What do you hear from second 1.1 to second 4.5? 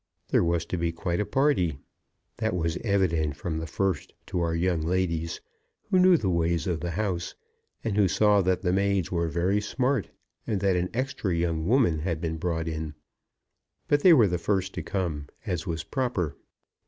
a party. That was evident from the first to